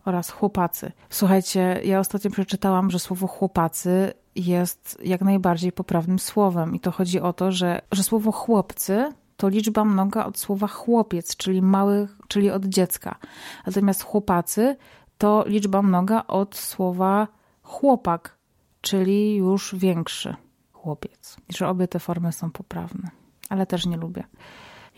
[0.05, 0.93] oraz chłopacy.
[1.11, 6.75] Słuchajcie, ja ostatnio przeczytałam, że słowo chłopacy jest jak najbardziej poprawnym słowem.
[6.75, 11.37] I to chodzi o to, że, że słowo chłopcy to liczba mnoga od słowa chłopiec,
[11.37, 13.19] czyli mały, czyli od dziecka.
[13.67, 14.77] Natomiast chłopacy
[15.19, 17.29] to liczba mnoga od słowa
[17.63, 18.37] chłopak,
[18.81, 20.35] czyli już większy
[20.73, 21.37] chłopiec.
[21.49, 23.11] I że obie te formy są poprawne,
[23.49, 24.25] ale też nie lubię.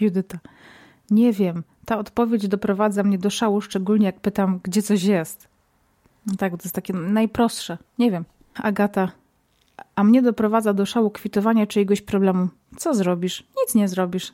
[0.01, 0.39] Judyta,
[1.11, 5.49] nie wiem, ta odpowiedź doprowadza mnie do szału, szczególnie jak pytam, gdzie coś jest.
[6.27, 7.79] No tak, to jest takie najprostsze.
[7.99, 8.25] Nie wiem.
[8.55, 9.13] Agata,
[9.95, 12.49] a mnie doprowadza do szału kwitowania czyjegoś problemu.
[12.77, 13.47] Co zrobisz?
[13.61, 14.33] Nic nie zrobisz.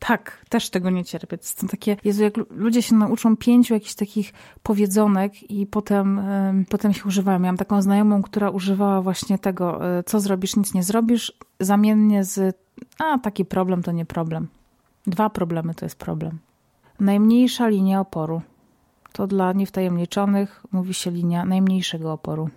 [0.00, 1.38] Tak, też tego nie cierpię.
[1.38, 4.32] To są takie, Jezu, jak ludzie się nauczą pięciu jakichś takich
[4.62, 7.38] powiedzonek i potem, um, potem ich używają.
[7.38, 12.56] Miałam taką znajomą, która używała właśnie tego, e, co zrobisz, nic nie zrobisz, zamiennie z,
[12.98, 14.48] a taki problem to nie problem.
[15.06, 16.38] Dwa problemy to jest problem.
[17.00, 18.42] Najmniejsza linia oporu.
[19.12, 22.48] To dla niewtajemniczonych mówi się linia najmniejszego oporu.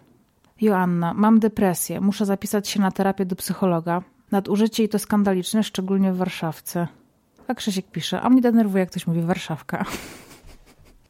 [0.62, 4.01] Joanna, mam depresję, muszę zapisać się na terapię do psychologa.
[4.32, 6.88] Nadużycie i to skandaliczne, szczególnie w Warszawce.
[7.47, 9.86] A Krzysiek pisze, a mnie denerwuje, jak ktoś mówi Warszawka.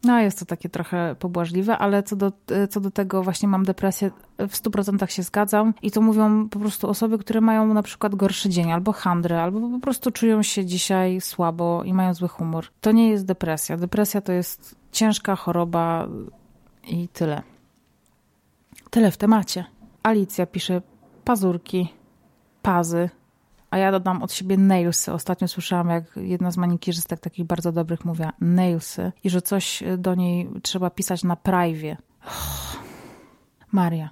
[0.03, 2.31] No, jest to takie trochę pobłażliwe, ale co do,
[2.69, 5.73] co do tego właśnie mam depresję, w 100% się zgadzam.
[5.81, 9.69] I to mówią po prostu osoby, które mają na przykład gorszy dzień, albo handrę, albo
[9.69, 12.65] po prostu czują się dzisiaj słabo i mają zły humor.
[12.81, 13.77] To nie jest depresja.
[13.77, 16.07] Depresja to jest ciężka choroba
[16.87, 17.41] i tyle.
[18.89, 19.65] Tyle w temacie.
[20.03, 20.81] Alicja pisze
[21.23, 21.93] pazurki,
[22.61, 23.09] pazy,
[23.73, 25.13] a ja dodam od siebie nailsy.
[25.13, 30.15] Ostatnio słyszałam, jak jedna z manikierzystek takich bardzo dobrych mówiła nailsy i że coś do
[30.15, 31.37] niej trzeba pisać na.
[32.25, 32.77] Oh.
[33.71, 34.09] Maria.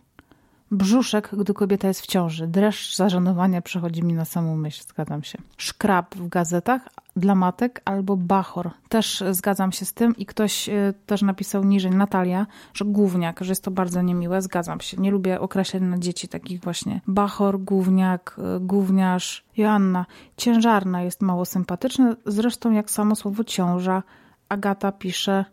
[0.71, 2.47] Brzuszek, gdy kobieta jest w ciąży.
[2.47, 5.37] Dreszcz zażenowania przechodzi mi na samą myśl, zgadzam się.
[5.57, 8.71] Szkrab w gazetach dla matek albo bachor.
[8.89, 13.51] Też zgadzam się z tym i ktoś e, też napisał niżej, Natalia, że gówniak, że
[13.51, 14.41] jest to bardzo niemiłe.
[14.41, 14.97] Zgadzam się.
[14.97, 17.01] Nie lubię określeń na dzieci takich właśnie.
[17.07, 19.45] Bachor, gówniak, e, gówniarz.
[19.57, 20.05] Joanna,
[20.37, 24.03] ciężarna jest mało sympatyczna, zresztą jak samo słowo ciąża.
[24.49, 25.45] Agata pisze,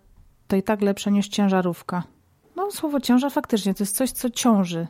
[0.47, 2.03] to i tak lepsze niż ciężarówka.
[2.57, 4.87] No, słowo ciąża faktycznie to jest coś, co ciąży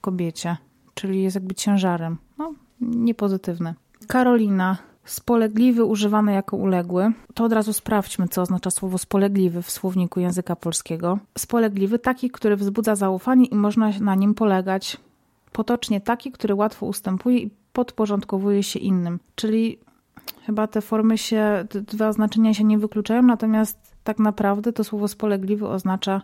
[0.00, 0.56] kobiecie,
[0.94, 2.16] czyli jest jakby ciężarem.
[2.38, 3.74] No, niepozytywne.
[4.06, 7.12] Karolina, spolegliwy używany jako uległy.
[7.34, 11.18] To od razu sprawdźmy, co oznacza słowo spolegliwy w słowniku języka polskiego.
[11.38, 14.96] Spolegliwy taki, który wzbudza zaufanie i można na nim polegać.
[15.52, 19.18] Potocznie taki, który łatwo ustępuje i podporządkowuje się innym.
[19.34, 19.78] Czyli
[20.46, 25.08] chyba te formy się, te dwa znaczenia się nie wykluczają, natomiast tak naprawdę to słowo
[25.08, 26.22] spolegliwy oznacza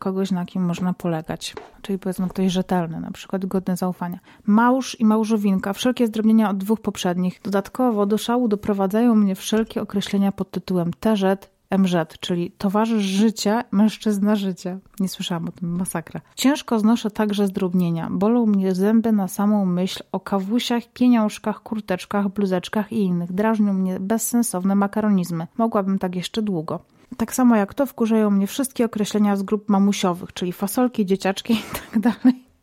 [0.00, 1.54] kogoś, na kim można polegać.
[1.82, 4.18] Czyli powiedzmy ktoś rzetelny, na przykład godny zaufania.
[4.46, 7.40] Małż i małżowinka, wszelkie zdrobnienia od dwóch poprzednich.
[7.44, 14.36] Dodatkowo do szału doprowadzają mnie wszelkie określenia pod tytułem TZ, MZ, czyli towarzysz życia, mężczyzna
[14.36, 14.78] życia.
[15.00, 16.20] Nie słyszałam o tym, masakra.
[16.34, 18.08] Ciężko znoszę także zdrobnienia.
[18.10, 23.32] Bolą mnie zęby na samą myśl o kawusiach, pieniążkach, kurteczkach, bluzeczkach i innych.
[23.32, 25.46] Drażnią mnie bezsensowne makaronizmy.
[25.58, 26.80] Mogłabym tak jeszcze długo.
[27.16, 31.52] Tak samo jak to wkurzają mnie wszystkie określenia z grup mamusiowych, czyli fasolki, dzieciaczki
[31.96, 32.20] i tak.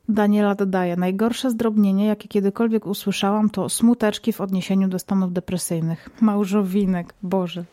[0.10, 6.10] Daniela dodaje, najgorsze zdrobnienie, jakie kiedykolwiek usłyszałam, to smuteczki w odniesieniu do stanów depresyjnych.
[6.22, 7.66] Małżowinek, Boże.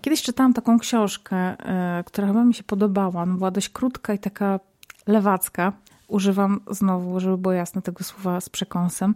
[0.00, 3.26] Kiedyś czytałam taką książkę, e, która chyba mi się podobała.
[3.26, 4.60] No, była dość krótka i taka
[5.06, 5.72] lewacka.
[6.08, 9.14] Używam znowu, żeby było jasne, tego słowa z przekąsem.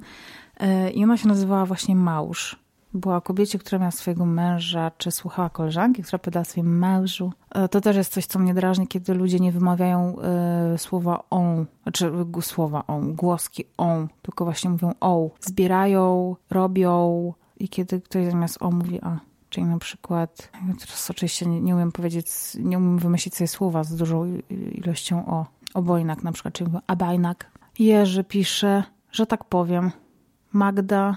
[0.56, 2.63] E, I ona się nazywała właśnie Małż
[2.94, 7.32] była o kobiecie, która miała swojego męża, czy słuchała koleżanki, która pytała swoim mężu.
[7.50, 10.16] E, to też jest coś, co mnie drażni, kiedy ludzie nie wymawiają
[10.74, 15.30] y, słowa on, czy słowa on, głoski on, tylko właśnie mówią o.
[15.40, 19.18] Zbierają, robią i kiedy ktoś zamiast o mówi a.
[19.48, 22.26] Czyli na przykład, teraz oczywiście nie, nie umiem powiedzieć,
[22.58, 24.24] nie umiem wymyślić sobie słowa z dużą
[24.72, 25.46] ilością o.
[25.74, 27.50] Obojnak na przykład, czyli abajnak.
[27.78, 29.90] Jerzy pisze, że tak powiem,
[30.52, 31.16] Magda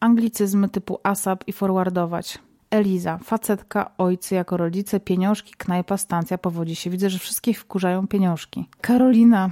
[0.00, 2.38] Anglicyzmy typu ASAP i forwardować.
[2.70, 6.90] Eliza, facetka, ojcy jako rodzice, pieniążki, knajpa, stancja, powodzi się.
[6.90, 8.68] Widzę, że wszystkich wkurzają pieniążki.
[8.80, 9.50] Karolina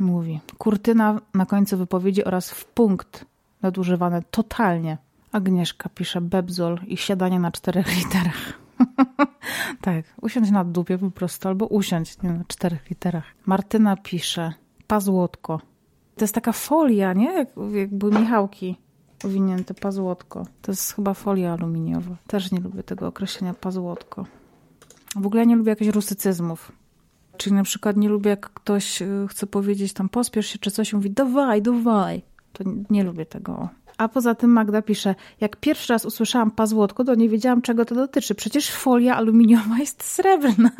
[0.00, 3.24] mówi, kurtyna na końcu wypowiedzi oraz w punkt
[3.62, 4.98] nadużywane totalnie.
[5.32, 8.62] Agnieszka pisze bebzol i siadanie na czterech literach.
[9.80, 13.24] tak, usiądź na dupie po prostu, albo usiądź nie, na czterech literach.
[13.46, 14.52] Martyna pisze
[14.86, 15.60] pazłotko.
[16.16, 17.32] To jest taka folia, nie?
[17.32, 18.76] Jak, jak były Michałki
[19.24, 20.46] owinięte pazłotko.
[20.62, 22.16] To jest chyba folia aluminiowa.
[22.26, 24.26] Też nie lubię tego określenia pazłotko.
[25.16, 26.72] W ogóle nie lubię jakichś rusycyzmów.
[27.36, 30.92] Czyli na przykład nie lubię, jak ktoś y, chce powiedzieć tam pospiesz się czy coś
[30.92, 32.22] mówi dawaj, dawaj.
[32.52, 33.68] To nie, nie lubię tego.
[33.98, 37.94] A poza tym Magda pisze, jak pierwszy raz usłyszałam pazłotko, to nie wiedziałam czego to
[37.94, 38.34] dotyczy.
[38.34, 40.70] Przecież folia aluminiowa jest srebrna.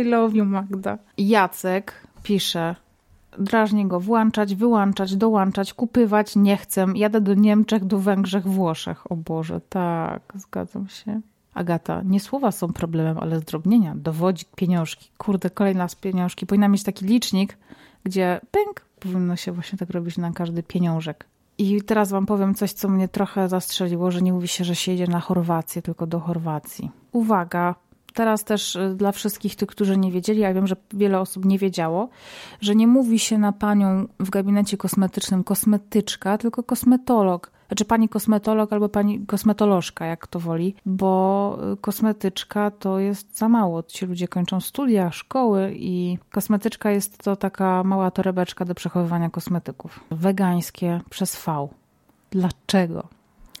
[0.00, 0.98] I love you Magda.
[1.18, 2.76] Jacek pisze,
[3.40, 9.12] drażni go włączać, wyłączać, dołączać, kupywać, nie chcę, jadę do Niemczech, do Węgrzech, Włoszech.
[9.12, 11.20] O Boże, tak, zgadzam się.
[11.54, 15.10] Agata, nie słowa są problemem, ale zdrobnienia, dowodzik, pieniążki.
[15.18, 16.46] Kurde, kolejna z pieniążki.
[16.46, 17.58] Powinna mieć taki licznik,
[18.04, 21.24] gdzie pęk, powinno się właśnie tak robić na każdy pieniążek.
[21.58, 24.92] I teraz wam powiem coś, co mnie trochę zastrzeliło, że nie mówi się, że się
[24.92, 26.90] jedzie na Chorwację, tylko do Chorwacji.
[27.12, 27.74] Uwaga,
[28.20, 31.58] teraz też y, dla wszystkich tych, którzy nie wiedzieli, ja wiem, że wiele osób nie
[31.58, 32.08] wiedziało,
[32.60, 37.50] że nie mówi się na panią w gabinecie kosmetycznym kosmetyczka, tylko kosmetolog.
[37.68, 43.48] Znaczy pani kosmetolog albo pani kosmetolożka, jak to woli, bo y, kosmetyczka to jest za
[43.48, 43.82] mało.
[43.82, 50.00] Ci ludzie kończą studia, szkoły i kosmetyczka jest to taka mała torebeczka do przechowywania kosmetyków.
[50.10, 51.68] Wegańskie przez V.
[52.30, 53.08] Dlaczego?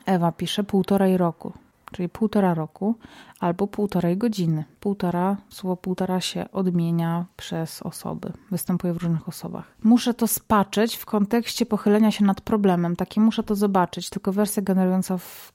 [0.06, 1.52] Ewa pisze półtorej roku
[1.92, 2.94] czyli półtora roku,
[3.40, 4.64] albo półtorej godziny.
[4.80, 9.64] Półtora, słowo półtora się odmienia przez osoby, występuje w różnych osobach.
[9.82, 12.96] Muszę to spaczyć w kontekście pochylenia się nad problemem.
[12.96, 15.52] Takie muszę to zobaczyć, tylko wersja generująca w.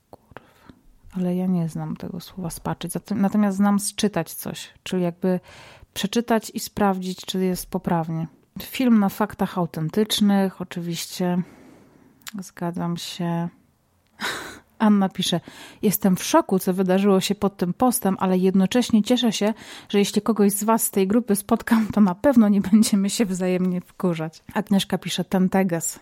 [1.18, 2.92] Ale ja nie znam tego słowa spaczyć.
[3.16, 5.40] Natomiast znam sczytać coś, czyli jakby
[5.94, 8.28] przeczytać i sprawdzić, czy jest poprawnie.
[8.62, 11.42] Film na faktach autentycznych, oczywiście.
[12.40, 13.50] Zgadzam się.
[14.80, 15.40] Anna pisze:
[15.82, 19.54] Jestem w szoku, co wydarzyło się pod tym postem, ale jednocześnie cieszę się,
[19.90, 23.26] że jeśli kogoś z Was z tej grupy spotkam, to na pewno nie będziemy się
[23.26, 24.44] wzajemnie wkurzać.
[24.54, 26.00] Agnieszka pisze: Tenteges.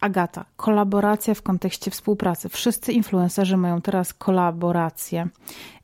[0.00, 2.48] Agata, kolaboracja w kontekście współpracy.
[2.48, 5.28] Wszyscy influencerzy mają teraz kolaborację.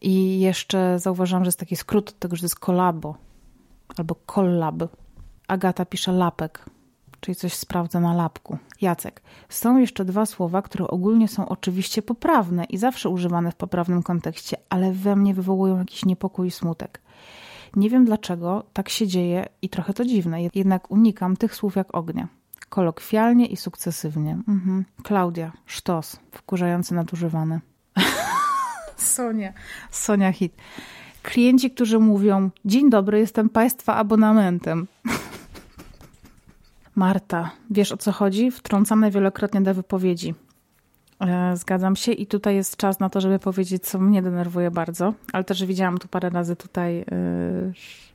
[0.01, 3.17] I jeszcze zauważyłam, że jest taki skrót tego, że to jest kolabo
[3.97, 4.75] albo collab.
[5.49, 6.65] Agata pisze lapek,
[7.21, 8.59] czyli coś sprawdza na lapku.
[8.81, 9.23] Jacek.
[9.49, 14.57] Są jeszcze dwa słowa, które ogólnie są oczywiście poprawne i zawsze używane w poprawnym kontekście,
[14.69, 17.01] ale we mnie wywołują jakiś niepokój i smutek.
[17.77, 21.95] Nie wiem dlaczego tak się dzieje i trochę to dziwne, jednak unikam tych słów jak
[21.95, 22.29] ognia.
[22.69, 24.39] Kolokwialnie i sukcesywnie.
[24.49, 24.85] Mhm.
[25.03, 27.61] Klaudia, sztos, wkurzający nadużywany.
[28.97, 29.53] Sonia,
[29.91, 30.53] Sonia Hit.
[31.23, 34.87] Klienci, którzy mówią: Dzień dobry, jestem Państwa abonamentem.
[37.01, 38.51] Marta, wiesz o co chodzi?
[38.51, 40.35] Wtrącane wielokrotnie do wypowiedzi.
[41.21, 45.15] E, zgadzam się i tutaj jest czas na to, żeby powiedzieć, co mnie denerwuje bardzo,
[45.33, 47.05] ale też widziałam tu parę razy tutaj e,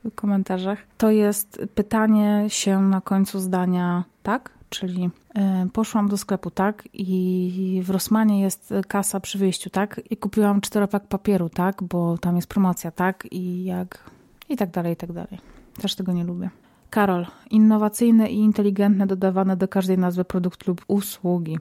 [0.04, 0.78] w komentarzach.
[0.98, 7.80] To jest pytanie się na końcu zdania tak, czyli e, poszłam do sklepu tak i
[7.84, 12.48] w Rosmanie jest kasa przy wyjściu tak i kupiłam czteropak papieru tak, bo tam jest
[12.48, 14.10] promocja tak i jak
[14.48, 15.38] i tak dalej, i tak dalej.
[15.82, 16.50] Też tego nie lubię.
[16.90, 21.58] Karol, innowacyjne i inteligentne dodawane do każdej nazwy produktu lub usługi.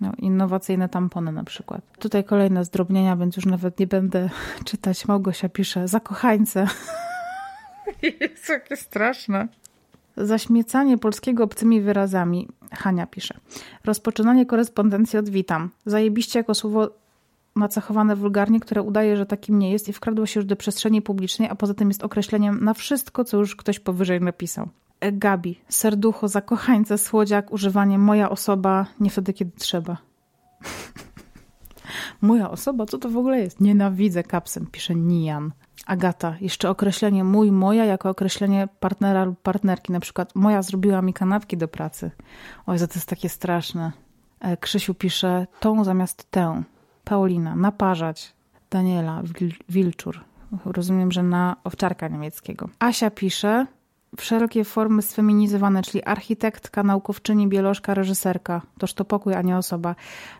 [0.00, 1.80] No, innowacyjne tampony na przykład.
[1.98, 4.30] Tutaj kolejne zdrobnienia, więc już nawet nie będę
[4.64, 5.08] czytać.
[5.08, 6.66] Małgosia pisze, zakochańce.
[8.20, 9.48] Jest jakie straszne.
[10.16, 12.48] Zaśmiecanie polskiego obcymi wyrazami.
[12.72, 13.34] Hania pisze.
[13.84, 15.70] Rozpoczynanie korespondencji od witam.
[15.86, 16.90] Zajebiście jako słowo
[17.56, 21.48] nacechowane wulgarnie, które udaje, że takim nie jest i wkradło się już do przestrzeni publicznej,
[21.48, 24.68] a poza tym jest określeniem na wszystko, co już ktoś powyżej napisał.
[25.00, 29.96] E, Gabi, serducho, zakochańce, słodziak, używanie moja osoba, nie wtedy, kiedy trzeba.
[32.20, 32.86] moja osoba?
[32.86, 33.60] Co to w ogóle jest?
[33.60, 35.52] Nienawidzę kapsem, pisze Nian.
[35.86, 39.92] Agata, jeszcze określenie mój, moja jako określenie partnera lub partnerki.
[39.92, 42.10] Na przykład moja zrobiła mi kanapki do pracy.
[42.66, 43.92] Oj, to jest takie straszne.
[44.40, 46.62] E, Krzysiu pisze tą zamiast tę.
[47.04, 48.34] Paulina, naparzać.
[48.70, 50.20] Daniela, Wil Wilczur.
[50.64, 52.68] Rozumiem, że na owczarka niemieckiego.
[52.78, 53.66] Asia pisze
[54.16, 58.62] wszelkie formy sfeminizowane, czyli architektka, naukowczyni, biolożka, reżyserka.
[58.78, 59.94] Toż to pokój, a nie osoba.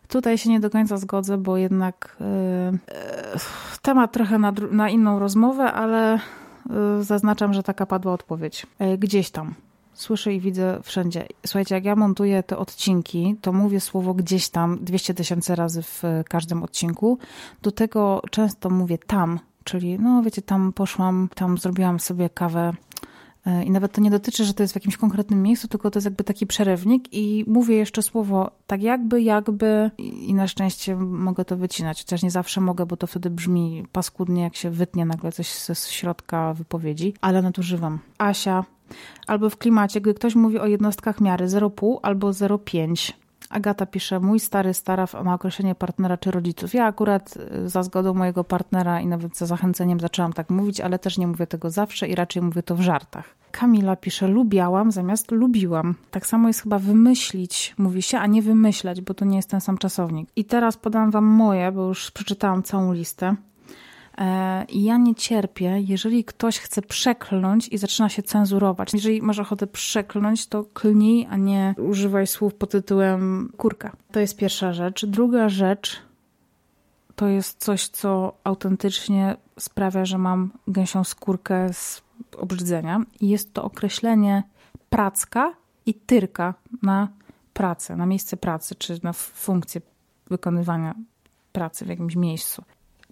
[0.08, 2.26] Tutaj się nie do końca zgodzę, bo jednak yy,
[2.72, 3.40] yy,
[3.82, 6.18] temat trochę na, na, inną rozmowę, ale
[6.70, 8.66] yy, zaznaczam, że taka padła odpowiedź.
[8.98, 9.54] gdzieś tam.
[9.94, 11.26] Słyszę i widzę wszędzie.
[11.46, 16.02] Słuchajcie, jak ja montuję te odcinki, to mówię słowo gdzieś tam 200 tysięcy razy w
[16.28, 17.18] każdym odcinku.
[17.62, 22.72] Do tego często mówię tam, czyli no wiecie, tam poszłam, tam zrobiłam sobie kawę
[23.64, 26.04] i nawet to nie dotyczy, że to jest w jakimś konkretnym miejscu, tylko to jest
[26.04, 31.56] jakby taki przerywnik i mówię jeszcze słowo tak jakby, jakby i na szczęście mogę to
[31.56, 35.58] wycinać, chociaż nie zawsze mogę, bo to wtedy brzmi paskudnie, jak się wytnie nagle coś
[35.58, 37.98] ze środka wypowiedzi, ale nadużywam.
[38.18, 38.64] Asia,
[39.26, 43.12] albo w klimacie, gdy ktoś mówi o jednostkach miary 0,5 albo 0,5.
[43.50, 46.74] Agata pisze, mój stary, stara ma określenie partnera czy rodziców.
[46.74, 50.98] Ja akurat y, za zgodą mojego partnera i nawet za zachęceniem zaczęłam tak mówić, ale
[50.98, 53.34] też nie mówię tego zawsze i raczej mówię to w żartach.
[53.50, 55.94] Kamila pisze, lubiałam zamiast lubiłam.
[56.10, 59.60] Tak samo jest chyba wymyślić, mówi się, a nie wymyślać, bo to nie jest ten
[59.60, 60.28] sam czasownik.
[60.36, 63.36] I teraz podam wam moje, bo już przeczytałam całą listę.
[64.18, 68.94] E, I ja nie cierpię, jeżeli ktoś chce przekląć i zaczyna się cenzurować.
[68.94, 73.96] Jeżeli masz ochotę przekląć, to klnij, a nie używaj słów pod tytułem kurka.
[74.12, 75.06] To jest pierwsza rzecz.
[75.06, 76.02] Druga rzecz
[77.16, 82.02] to jest coś, co autentycznie sprawia, że mam gęsią skórkę z
[82.36, 83.00] obrzydzenia.
[83.20, 84.42] I jest to określenie
[84.90, 85.54] pracka
[85.86, 87.08] i tyrka na
[87.52, 89.80] pracę, na miejsce pracy, czy na funkcję
[90.30, 90.94] wykonywania
[91.52, 92.64] pracy w jakimś miejscu.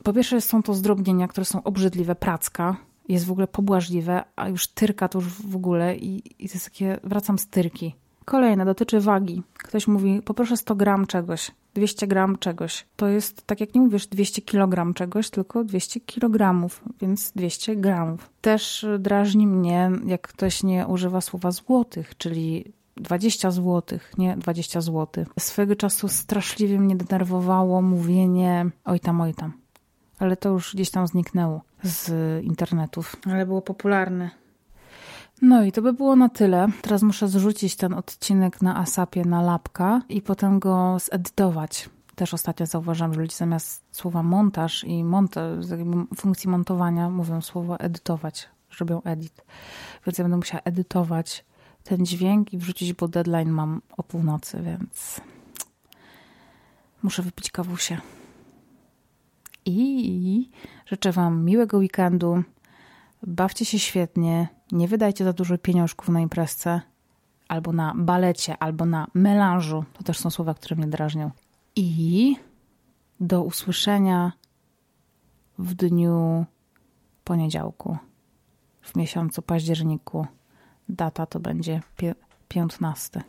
[0.05, 2.77] Po pierwsze są to zdrobnienia, które są obrzydliwe, pracka,
[3.09, 6.65] jest w ogóle pobłażliwe, a już tyrka to już w ogóle i, i to jest
[6.65, 7.95] takie, wracam z tyrki.
[8.25, 9.43] Kolejne dotyczy wagi.
[9.59, 12.87] Ktoś mówi, poproszę 100 gram czegoś, 200 gram czegoś.
[12.97, 18.31] To jest, tak jak nie mówisz 200 kilogram czegoś, tylko 200 kilogramów, więc 200 gramów.
[18.41, 25.29] Też drażni mnie, jak ktoś nie używa słowa złotych, czyli 20 złotych, nie 20 złotych.
[25.38, 29.62] Swego czasu straszliwie mnie denerwowało mówienie oj tam, oj tam
[30.22, 32.11] ale to już gdzieś tam zniknęło z
[32.44, 34.30] internetów, ale było popularne.
[35.42, 36.66] No i to by było na tyle.
[36.82, 41.90] Teraz muszę zrzucić ten odcinek na Asapie, na lapka i potem go zedytować.
[42.14, 48.48] Też ostatnio zauważyłam, że ludzie zamiast słowa montaż i monta- funkcji montowania mówią słowo edytować,
[48.80, 49.44] robią edit.
[50.06, 51.44] Więc ja będę musiała edytować
[51.85, 55.20] ten dźwięk i wrzucić, bo deadline mam o północy, więc
[57.02, 57.98] muszę wypić kawusie.
[59.64, 60.51] I
[60.87, 62.42] życzę Wam miłego weekendu.
[63.27, 64.48] Bawcie się świetnie.
[64.72, 66.81] Nie wydajcie za dużo pieniążków na imprezce,
[67.48, 69.85] albo na balecie, albo na melanżu.
[69.92, 71.31] To też są słowa, które mnie drażnią.
[71.77, 72.37] I
[73.21, 74.33] do usłyszenia
[75.58, 76.46] w dniu
[77.25, 77.98] poniedziałku,
[78.81, 80.27] w miesiącu październiku
[80.88, 81.81] data to będzie
[82.48, 83.23] 15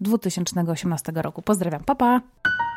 [0.00, 1.42] 2018 roku.
[1.42, 2.20] Pozdrawiam, papa!
[2.42, 2.67] Pa.